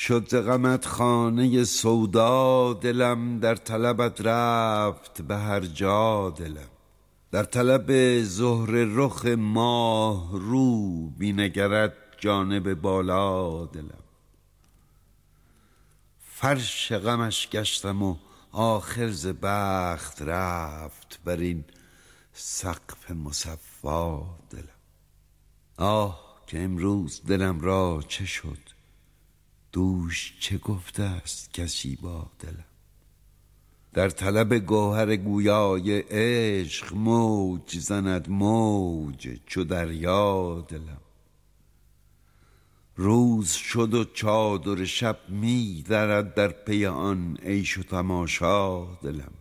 شد 0.00 0.42
غمت 0.42 0.86
خانه 0.86 1.64
سودا 1.64 2.72
دلم 2.72 3.38
در 3.40 3.54
طلبت 3.54 4.20
رفت 4.20 5.22
به 5.22 5.36
هر 5.36 5.60
جا 5.60 6.30
دلم. 6.30 6.68
در 7.30 7.44
طلب 7.44 8.22
زهر 8.22 8.70
رخ 8.70 9.26
ماه 9.26 10.30
رو 10.32 11.06
بینگرد 11.10 11.94
جانب 12.18 12.74
بالا 12.74 13.64
دلم. 13.64 14.04
فرش 16.20 16.92
غمش 16.92 17.48
گشتم 17.48 18.02
و 18.02 18.16
آخر 18.52 19.10
ز 19.10 19.26
بخت 19.26 20.22
رفت 20.22 21.20
بر 21.24 21.36
این 21.36 21.64
سقف 22.32 23.10
مصفا 23.10 24.18
دلم. 24.50 24.78
آه 25.76 26.38
که 26.46 26.62
امروز 26.62 27.22
دلم 27.26 27.60
را 27.60 28.02
چه 28.08 28.26
شد؟ 28.26 28.77
دوش 29.72 30.34
چه 30.40 30.58
گفته 30.58 31.02
است 31.02 31.54
کسی 31.54 31.96
با 31.96 32.30
دلم؟ 32.38 32.64
در 33.92 34.10
طلب 34.10 34.54
گوهر 34.54 35.16
گویای 35.16 36.00
عشق 36.00 36.94
موج 36.94 37.78
زند 37.78 38.28
موج 38.30 39.38
چو 39.46 39.64
دریا 39.64 40.66
دلم. 40.68 41.00
روز 42.96 43.50
شد 43.50 43.94
و 43.94 44.04
چادر 44.04 44.84
شب 44.84 45.18
می 45.28 45.84
درد 45.88 46.34
در 46.34 46.48
پی 46.48 46.86
آن 46.86 47.36
عیش 47.36 47.78
و 47.78 47.82
تماشا 47.82 48.84
دلم. 48.84 49.32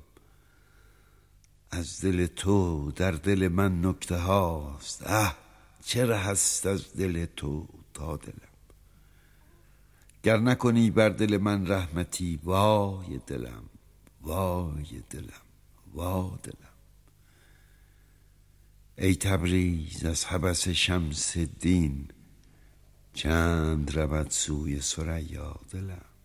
از 1.71 2.01
دل 2.01 2.25
تو 2.25 2.91
در 2.91 3.11
دل 3.11 3.47
من 3.47 3.85
نکته 3.85 4.17
هاست. 4.17 5.07
اه 5.07 5.37
چه 5.85 6.05
ره 6.05 6.27
است 6.29 6.65
از 6.65 6.93
دل 6.93 7.25
تو 7.25 7.67
تا 7.93 8.17
دلم؟ 8.17 8.56
گر 10.27 10.37
نکنی 10.37 10.91
بر 10.91 11.09
دل 11.09 11.37
من 11.37 11.67
رحمتی 11.67 12.39
وای 12.43 13.19
دلم 13.27 13.63
وای 14.21 15.01
دلم 15.09 15.45
وا 15.93 16.39
دلم. 16.43 16.73
ای 18.97 19.15
تبریز 19.15 20.05
از 20.05 20.25
حبس 20.25 20.67
شمس 20.67 21.37
دین 21.37 22.07
چند 23.13 23.97
رود 23.97 24.29
سوی 24.29 24.81
ثریا 24.81 25.59
دلم. 25.71 26.16